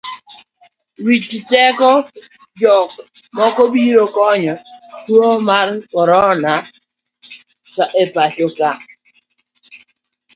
[1.05, 1.89] Wich teko
[2.61, 2.89] jok
[3.37, 4.55] moko biro konyo
[5.05, 6.53] duoko tuo mar korona
[8.01, 8.71] e pachoka.